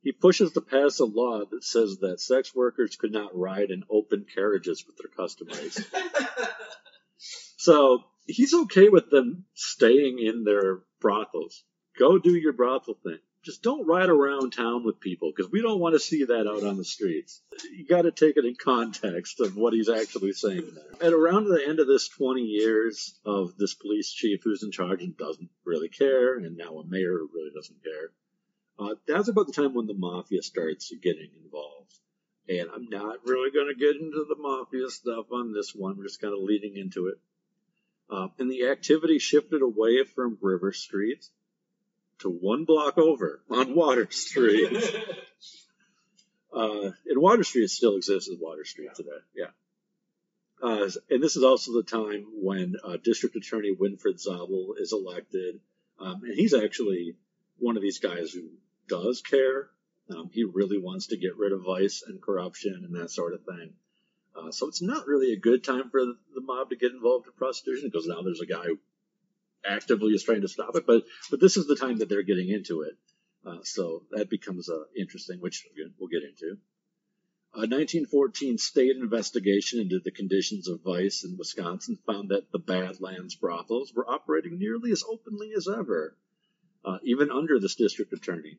He 0.00 0.12
pushes 0.12 0.52
to 0.52 0.62
pass 0.62 0.98
a 0.98 1.04
law 1.04 1.44
that 1.44 1.62
says 1.62 1.98
that 1.98 2.20
sex 2.20 2.54
workers 2.54 2.96
could 2.96 3.12
not 3.12 3.36
ride 3.36 3.70
in 3.70 3.84
open 3.90 4.24
carriages 4.34 4.82
with 4.86 4.96
their 4.96 5.14
customers. 5.14 5.78
so 7.58 7.98
he's 8.26 8.54
okay 8.54 8.88
with 8.88 9.10
them 9.10 9.44
staying 9.52 10.20
in 10.20 10.44
their 10.44 10.78
brothels. 11.02 11.64
Go 11.98 12.18
do 12.18 12.34
your 12.34 12.52
brothel 12.52 12.94
thing. 13.04 13.18
just 13.42 13.62
don't 13.62 13.86
ride 13.86 14.08
around 14.08 14.52
town 14.52 14.84
with 14.84 14.98
people 14.98 15.30
because 15.30 15.52
we 15.52 15.62
don't 15.62 15.78
want 15.78 15.94
to 15.94 16.00
see 16.00 16.24
that 16.24 16.48
out 16.48 16.64
on 16.64 16.76
the 16.76 16.84
streets. 16.84 17.40
You 17.72 17.86
got 17.86 18.02
to 18.02 18.10
take 18.10 18.36
it 18.36 18.44
in 18.44 18.56
context 18.56 19.38
of 19.40 19.54
what 19.54 19.74
he's 19.74 19.88
actually 19.88 20.32
saying 20.32 20.66
there. 20.74 21.08
At 21.08 21.12
around 21.12 21.44
the 21.44 21.62
end 21.64 21.78
of 21.78 21.86
this 21.86 22.08
20 22.08 22.40
years 22.40 23.18
of 23.24 23.56
this 23.56 23.74
police 23.74 24.10
chief 24.10 24.40
who's 24.42 24.62
in 24.62 24.72
charge 24.72 25.02
and 25.02 25.16
doesn't 25.16 25.50
really 25.64 25.88
care, 25.88 26.36
and 26.38 26.56
now 26.56 26.78
a 26.78 26.86
mayor 26.86 27.18
who 27.18 27.30
really 27.32 27.52
doesn't 27.54 27.84
care, 27.84 28.10
uh, 28.78 28.94
that's 29.06 29.28
about 29.28 29.46
the 29.46 29.52
time 29.52 29.74
when 29.74 29.86
the 29.86 29.94
mafia 29.94 30.42
starts 30.42 30.92
getting 31.00 31.30
involved. 31.44 31.94
And 32.48 32.68
I'm 32.74 32.88
not 32.88 33.24
really 33.24 33.50
going 33.50 33.68
to 33.68 33.78
get 33.78 33.96
into 33.96 34.26
the 34.28 34.36
mafia 34.36 34.90
stuff 34.90 35.26
on 35.30 35.52
this 35.52 35.74
one. 35.74 35.96
We're 35.96 36.04
just 36.04 36.20
kind 36.20 36.34
of 36.34 36.40
leading 36.40 36.76
into 36.76 37.06
it. 37.06 37.18
Uh, 38.10 38.28
and 38.38 38.50
the 38.50 38.68
activity 38.68 39.18
shifted 39.18 39.62
away 39.62 40.04
from 40.04 40.38
River 40.42 40.72
Street 40.72 41.24
to 42.24 42.30
one 42.30 42.64
block 42.64 42.98
over 42.98 43.42
on 43.50 43.74
Water 43.74 44.08
Street. 44.10 44.72
uh, 46.52 46.90
and 47.06 47.20
Water 47.20 47.44
Street 47.44 47.70
still 47.70 47.96
exists 47.96 48.28
as 48.30 48.38
Water 48.38 48.64
Street 48.64 48.90
today. 48.94 49.10
Yeah. 49.34 49.50
Uh, 50.62 50.88
and 51.10 51.22
this 51.22 51.36
is 51.36 51.44
also 51.44 51.72
the 51.72 51.82
time 51.82 52.26
when 52.34 52.76
uh, 52.82 52.96
District 53.02 53.36
Attorney 53.36 53.74
Winfred 53.78 54.18
Zabel 54.18 54.74
is 54.78 54.92
elected. 54.92 55.60
Um, 56.00 56.22
and 56.24 56.34
he's 56.34 56.54
actually 56.54 57.16
one 57.58 57.76
of 57.76 57.82
these 57.82 57.98
guys 57.98 58.32
who 58.32 58.48
does 58.88 59.20
care. 59.20 59.68
Um, 60.10 60.30
he 60.32 60.44
really 60.44 60.78
wants 60.78 61.08
to 61.08 61.16
get 61.16 61.36
rid 61.36 61.52
of 61.52 61.64
vice 61.64 62.02
and 62.06 62.20
corruption 62.20 62.82
and 62.84 62.94
that 63.00 63.10
sort 63.10 63.34
of 63.34 63.44
thing. 63.44 63.74
Uh, 64.36 64.50
so 64.50 64.66
it's 64.68 64.82
not 64.82 65.06
really 65.06 65.32
a 65.32 65.38
good 65.38 65.62
time 65.62 65.90
for 65.90 66.00
the, 66.00 66.16
the 66.34 66.40
mob 66.40 66.70
to 66.70 66.76
get 66.76 66.92
involved 66.92 67.26
in 67.26 67.32
prostitution 67.34 67.88
because 67.92 68.06
now 68.06 68.22
there's 68.22 68.40
a 68.40 68.46
guy 68.46 68.64
who 68.64 68.78
actively 69.66 70.12
is 70.12 70.22
trying 70.22 70.42
to 70.42 70.48
stop 70.48 70.76
it. 70.76 70.86
But 70.86 71.04
but 71.30 71.40
this 71.40 71.56
is 71.56 71.66
the 71.66 71.76
time 71.76 71.98
that 71.98 72.08
they're 72.08 72.22
getting 72.22 72.48
into 72.48 72.82
it. 72.82 72.94
Uh, 73.46 73.58
so 73.62 74.04
that 74.12 74.30
becomes 74.30 74.68
uh, 74.70 74.84
interesting, 74.96 75.40
which 75.40 75.66
we'll 75.98 76.08
get 76.08 76.22
into. 76.22 76.58
A 77.56 77.68
1914 77.70 78.58
state 78.58 78.96
investigation 78.96 79.80
into 79.80 80.00
the 80.00 80.10
conditions 80.10 80.66
of 80.66 80.82
vice 80.82 81.24
in 81.24 81.36
Wisconsin 81.36 81.98
found 82.04 82.30
that 82.30 82.50
the 82.50 82.58
Badlands 82.58 83.36
brothels 83.36 83.92
were 83.94 84.10
operating 84.10 84.58
nearly 84.58 84.90
as 84.90 85.04
openly 85.08 85.52
as 85.56 85.68
ever, 85.68 86.16
uh, 86.84 86.98
even 87.04 87.30
under 87.30 87.60
this 87.60 87.76
district 87.76 88.12
attorney, 88.12 88.58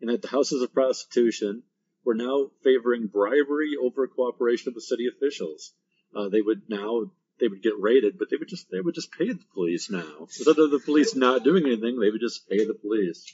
and 0.00 0.10
that 0.10 0.22
the 0.22 0.28
houses 0.28 0.62
of 0.62 0.74
prostitution 0.74 1.62
were 2.04 2.16
now 2.16 2.50
favoring 2.64 3.06
bribery 3.06 3.76
over 3.80 4.08
cooperation 4.08 4.72
with 4.72 4.74
the 4.74 4.80
city 4.80 5.06
officials. 5.06 5.72
Uh, 6.12 6.28
they 6.28 6.42
would 6.42 6.68
now 6.68 7.12
they 7.40 7.48
would 7.48 7.62
get 7.62 7.78
raided, 7.78 8.18
but 8.18 8.30
they 8.30 8.36
would 8.36 8.48
just 8.48 8.70
they 8.70 8.80
would 8.80 8.94
just 8.94 9.12
pay 9.12 9.28
the 9.28 9.44
police 9.54 9.90
now 9.90 10.12
instead 10.20 10.58
of 10.58 10.70
the 10.70 10.78
police 10.78 11.14
not 11.14 11.44
doing 11.44 11.66
anything. 11.66 11.98
They 11.98 12.10
would 12.10 12.20
just 12.20 12.48
pay 12.48 12.64
the 12.64 12.74
police. 12.74 13.32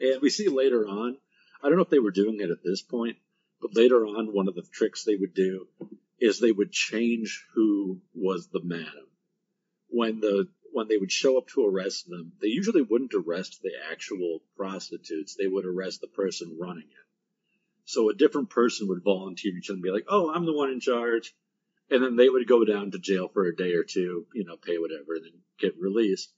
And 0.00 0.20
we 0.20 0.30
see 0.30 0.48
later 0.48 0.86
on, 0.86 1.16
I 1.62 1.68
don't 1.68 1.76
know 1.76 1.84
if 1.84 1.90
they 1.90 1.98
were 1.98 2.10
doing 2.10 2.40
it 2.40 2.50
at 2.50 2.62
this 2.62 2.82
point, 2.82 3.16
but 3.60 3.76
later 3.76 4.04
on, 4.04 4.32
one 4.32 4.48
of 4.48 4.54
the 4.54 4.62
tricks 4.62 5.04
they 5.04 5.16
would 5.16 5.34
do 5.34 5.68
is 6.20 6.38
they 6.38 6.52
would 6.52 6.72
change 6.72 7.44
who 7.54 8.00
was 8.14 8.48
the 8.48 8.62
madam. 8.62 9.06
When 9.88 10.20
the 10.20 10.48
when 10.72 10.88
they 10.88 10.96
would 10.96 11.12
show 11.12 11.38
up 11.38 11.48
to 11.48 11.66
arrest 11.66 12.08
them, 12.08 12.32
they 12.40 12.48
usually 12.48 12.82
wouldn't 12.82 13.14
arrest 13.14 13.60
the 13.62 13.72
actual 13.90 14.40
prostitutes. 14.56 15.34
They 15.34 15.46
would 15.46 15.66
arrest 15.66 16.00
the 16.00 16.06
person 16.06 16.56
running 16.58 16.88
it. 16.88 17.06
So 17.84 18.08
a 18.08 18.14
different 18.14 18.50
person 18.50 18.88
would 18.88 19.02
volunteer 19.02 19.52
each 19.56 19.68
and 19.68 19.82
be 19.82 19.90
like, 19.90 20.06
"Oh, 20.08 20.32
I'm 20.32 20.46
the 20.46 20.52
one 20.52 20.70
in 20.70 20.80
charge," 20.80 21.34
and 21.92 22.02
then 22.02 22.16
they 22.16 22.28
would 22.28 22.48
go 22.48 22.64
down 22.64 22.90
to 22.90 22.98
jail 22.98 23.28
for 23.28 23.44
a 23.44 23.54
day 23.54 23.74
or 23.74 23.84
two, 23.84 24.26
you 24.34 24.44
know, 24.44 24.56
pay 24.56 24.78
whatever, 24.78 25.14
and 25.14 25.24
then 25.26 25.40
get 25.60 25.78
released. 25.78 26.32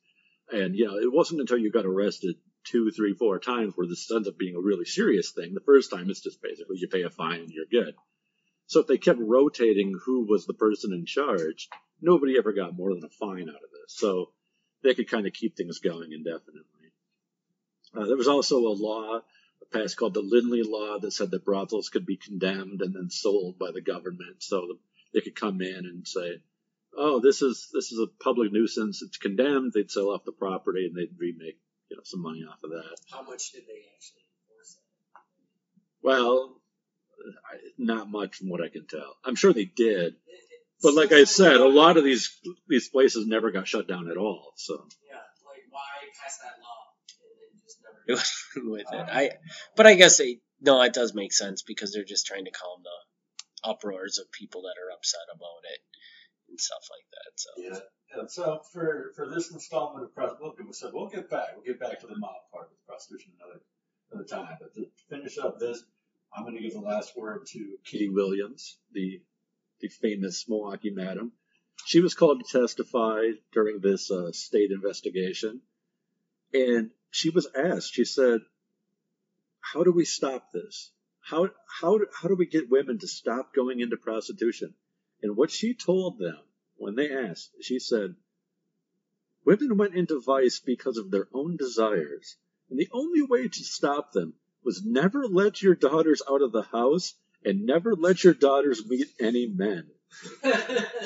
And 0.53 0.75
you 0.75 0.87
know, 0.87 0.97
it 0.97 1.13
wasn't 1.13 1.41
until 1.41 1.59
you 1.59 1.71
got 1.71 1.87
arrested 1.87 2.37
two, 2.65 2.91
three, 2.91 3.15
four 3.15 3.39
times 3.39 3.75
where 3.77 3.87
this 3.87 4.11
ends 4.11 4.27
up 4.27 4.37
being 4.37 4.57
a 4.57 4.61
really 4.61 4.85
serious 4.85 5.31
thing. 5.31 5.55
The 5.55 5.61
first 5.61 5.91
time 5.91 6.11
it's 6.11 6.23
just 6.23 6.43
basically 6.43 6.79
you 6.79 6.89
pay 6.89 7.03
a 7.03 7.11
fine 7.11 7.41
and 7.41 7.51
you're 7.51 7.67
good. 7.71 7.95
So 8.67 8.81
if 8.81 8.87
they 8.87 8.99
kept 8.99 9.21
rotating 9.21 9.95
who 10.05 10.27
was 10.27 10.47
the 10.47 10.55
person 10.55 10.93
in 10.93 11.07
charge, 11.07 11.69
nobody 12.01 12.37
ever 12.37 12.53
got 12.53 12.77
more 12.77 12.93
than 12.93 13.05
a 13.05 13.09
fine 13.09 13.49
out 13.49 13.55
of 13.55 13.71
this. 13.71 13.95
So 13.97 14.31
they 14.83 14.95
could 14.95 15.11
kind 15.11 15.27
of 15.27 15.33
keep 15.35 15.57
things 15.57 15.79
going 15.79 16.13
indefinitely. 16.13 16.65
Uh, 17.97 18.07
there 18.07 18.17
was 18.17 18.29
also 18.29 18.59
a 18.59 18.75
law 18.75 19.21
passed 19.73 19.97
called 19.97 20.15
the 20.15 20.21
Lindley 20.21 20.63
Law 20.63 20.99
that 20.99 21.13
said 21.13 21.31
that 21.31 21.45
brothels 21.45 21.89
could 21.89 22.07
be 22.07 22.17
condemned 22.17 22.81
and 22.81 22.95
then 22.95 23.11
sold 23.11 23.59
by 23.59 23.71
the 23.73 23.81
government. 23.81 24.43
So 24.43 24.79
they 25.15 25.21
could 25.21 25.35
come 25.37 25.63
in 25.63 25.87
and 25.87 26.07
say, 26.07 26.43
"Oh, 26.97 27.21
this 27.21 27.41
is 27.41 27.69
this 27.73 27.93
is 27.93 27.99
a 28.01 28.07
public 28.23 28.53
nuisance. 28.53 29.01
It's 29.03 29.17
condemned." 29.17 29.73
They'd 29.73 29.91
sell 29.91 30.11
off 30.11 30.25
the 30.25 30.33
property 30.33 30.87
and 30.87 30.95
they'd 30.97 31.17
remake 31.19 31.59
you 31.89 31.97
know 31.97 32.03
some 32.05 32.21
money 32.23 32.45
off 32.45 32.63
of 32.65 32.71
that. 32.71 32.97
How 33.11 33.23
much 33.23 33.53
did 33.53 33.63
they 33.67 33.83
actually 33.95 34.25
enforce 34.43 34.75
that? 35.15 35.21
Well, 36.03 36.61
I, 37.51 37.57
not 37.79 38.11
much 38.11 38.37
from 38.37 38.49
what 38.51 38.61
I 38.63 38.69
can 38.69 38.87
tell. 38.87 39.17
I'm 39.25 39.37
sure 39.37 39.53
they 39.53 39.65
did, 39.65 40.15
It- 40.15 40.17
it- 40.27 40.41
but 40.83 40.95
like 40.95 41.13
I 41.13 41.25
said, 41.25 41.57
a 41.57 41.69
lot 41.69 41.97
of 41.97 42.05
these 42.05 42.37
these 42.69 42.89
places 42.89 43.27
never 43.27 43.51
got 43.51 43.69
shut 43.69 43.89
down 43.89 44.11
at 44.11 44.17
all. 44.19 44.53
So 44.57 44.75
Yeah, 45.09 45.17
like 45.47 45.63
why 45.71 45.81
pass 46.23 46.39
that 46.39 46.61
law 46.61 46.93
and 47.53 47.63
just 47.63 47.79
never. 47.83 48.03
It 48.09 48.13
was 48.13 48.45
with 48.57 48.93
it. 48.93 49.09
I, 49.11 49.31
but 49.77 49.87
I 49.87 49.95
guess 49.95 50.19
they 50.19 50.41
no, 50.61 50.81
it 50.83 50.93
does 50.93 51.15
make 51.15 51.33
sense 51.33 51.63
because 51.63 51.93
they're 51.93 52.05
just 52.05 52.27
trying 52.27 52.45
to 52.47 52.51
calm 52.51 52.83
the 52.83 52.91
uproars 53.65 54.19
of 54.19 54.31
people 54.33 54.63
that 54.63 54.77
are 54.81 54.93
upset 54.95 55.27
about 55.35 55.63
it 55.73 55.81
and 56.49 56.61
stuff 56.61 56.85
like 56.91 57.07
that. 57.11 57.31
So 57.37 57.51
Yeah. 57.57 58.21
And 58.21 58.31
so 58.31 58.61
for, 58.73 59.13
for 59.17 59.29
this 59.29 59.51
installment 59.51 60.05
of 60.05 60.15
Prost, 60.15 60.37
we'll, 60.41 60.55
so 60.73 60.91
we'll 60.93 61.09
get 61.09 61.29
back. 61.29 61.49
We'll 61.55 61.65
get 61.65 61.81
back 61.81 62.01
to 62.01 62.07
the 62.07 62.17
mob 62.17 62.31
part 62.53 62.71
of 62.71 62.87
prostitution 62.87 63.33
another 63.41 63.61
another 64.13 64.29
time. 64.29 64.57
But 64.61 64.75
to 64.75 64.87
finish 65.09 65.39
up 65.39 65.59
this, 65.59 65.83
I'm 66.33 66.45
going 66.45 66.57
to 66.57 66.63
give 66.63 66.75
the 66.75 66.81
last 66.81 67.17
word 67.17 67.47
to 67.49 67.77
Kitty 67.85 68.09
Williams, 68.09 68.77
the 68.93 69.21
the 69.81 69.89
famous 69.89 70.49
Milwaukee 70.49 70.91
madam, 70.91 71.33
she 71.85 72.01
was 72.01 72.15
called 72.15 72.43
to 72.45 72.59
testify 72.59 73.33
during 73.53 73.81
this 73.81 74.11
uh, 74.11 74.33
state 74.33 74.71
investigation, 74.71 75.61
and 76.53 76.91
she 77.11 77.31
was 77.31 77.47
asked. 77.55 77.93
She 77.93 78.05
said, 78.05 78.41
"How 79.61 79.85
do 79.85 79.93
we 79.93 80.05
stop 80.05 80.53
this? 80.53 80.91
How 81.29 81.49
how 81.81 82.01
how 82.13 82.29
do 82.29 82.35
we 82.35 82.45
get 82.45 82.69
women 82.69 82.99
to 82.99 83.09
stop 83.09 83.55
going 83.55 83.81
into 83.81 83.97
prostitution?" 83.97 84.75
And 85.23 85.39
what 85.39 85.51
she 85.51 85.73
told 85.73 86.19
them 86.19 86.37
when 86.77 86.97
they 86.97 87.11
asked, 87.11 87.51
she 87.63 87.79
said, 87.79 88.17
"Women 89.43 89.79
went 89.79 89.95
into 89.95 90.21
vice 90.21 90.61
because 90.61 90.99
of 90.99 91.11
their 91.11 91.31
own 91.33 91.57
desires, 91.57 92.37
and 92.69 92.79
the 92.79 92.91
only 92.93 93.23
way 93.23 93.49
to 93.49 93.65
stop 93.65 94.13
them 94.13 94.35
was 94.63 94.85
never 94.85 95.27
let 95.27 95.63
your 95.63 95.75
daughters 95.75 96.21
out 96.29 96.43
of 96.43 96.53
the 96.53 96.65
house 96.65 97.15
and 97.43 97.65
never 97.65 97.95
let 97.95 98.23
your 98.23 98.35
daughters 98.35 98.87
meet 98.87 99.09
any 99.19 99.47
men. 99.47 99.91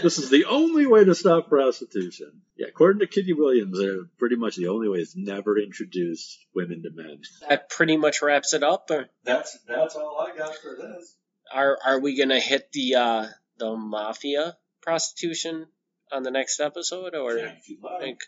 This 0.03 0.19
is 0.19 0.31
the 0.31 0.45
only 0.47 0.87
way 0.87 1.05
to 1.05 1.15
stop 1.15 1.49
prostitution. 1.49 2.43
Yeah, 2.57 2.67
according 2.69 3.01
to 3.01 3.07
Kitty 3.07 3.33
Williams, 3.33 3.79
they're 3.79 4.05
pretty 4.19 4.37
much 4.37 4.57
the 4.57 4.69
only 4.69 4.89
way 4.89 4.99
is 4.99 5.15
never 5.17 5.59
introduce 5.59 6.39
women 6.55 6.83
to 6.83 6.91
men. 6.91 7.23
that 7.49 7.69
pretty 7.71 7.97
much 7.97 8.23
wraps 8.23 8.53
it 8.55 8.63
up. 8.63 8.91
Or 8.91 9.09
that's 9.25 9.59
that's 9.67 9.95
all 9.97 10.19
I 10.21 10.37
got 10.37 10.55
for 10.57 10.77
this. 10.77 11.15
are 11.53 11.79
are 11.85 12.01
we 12.01 12.17
gonna 12.17 12.41
hit 12.41 12.71
the 12.73 12.95
uh, 12.97 13.27
the 13.59 13.77
mafia 13.77 14.57
prostitution 14.83 15.67
on 16.13 16.23
the 16.23 16.31
next 16.31 16.61
episode, 16.61 17.15
or 17.15 17.37
Yeah, 17.37 17.53
if 17.59 17.69
you 17.69 17.79
I 17.87 17.93
like. 17.93 18.01
think 18.03 18.21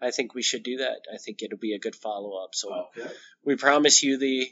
I 0.00 0.10
think 0.10 0.34
we 0.34 0.42
should 0.42 0.62
do 0.62 0.78
that. 0.78 1.00
I 1.12 1.18
think 1.18 1.42
it'll 1.42 1.58
be 1.58 1.74
a 1.74 1.78
good 1.78 1.96
follow 1.96 2.42
up. 2.42 2.54
So 2.54 2.72
Okay. 2.96 3.10
we 3.44 3.56
promise 3.56 4.02
you 4.02 4.18
the 4.18 4.50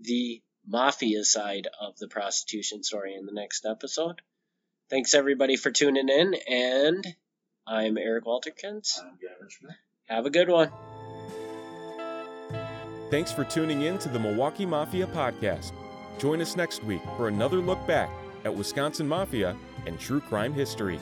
the 0.00 0.42
mafia 0.66 1.24
side 1.24 1.66
of 1.80 1.98
the 1.98 2.08
prostitution 2.08 2.82
story 2.84 3.14
in 3.14 3.26
the 3.26 3.32
next 3.32 3.64
episode. 3.66 4.22
Thanks 4.92 5.14
everybody 5.14 5.56
for 5.56 5.70
tuning 5.70 6.10
in, 6.10 6.34
and 6.46 7.16
I'm 7.66 7.96
Eric 7.96 8.26
Walterkins. 8.26 9.00
I'm 9.00 9.16
Gavin 9.18 9.48
Schmidt. 9.48 9.76
Have 10.04 10.26
a 10.26 10.30
good 10.30 10.50
one. 10.50 10.70
Thanks 13.10 13.32
for 13.32 13.44
tuning 13.44 13.80
in 13.80 13.96
to 14.00 14.10
the 14.10 14.18
Milwaukee 14.18 14.66
Mafia 14.66 15.06
Podcast. 15.06 15.72
Join 16.18 16.42
us 16.42 16.56
next 16.56 16.84
week 16.84 17.00
for 17.16 17.28
another 17.28 17.56
look 17.56 17.86
back 17.86 18.10
at 18.44 18.54
Wisconsin 18.54 19.08
Mafia 19.08 19.56
and 19.86 19.98
true 19.98 20.20
crime 20.20 20.52
history. 20.52 21.00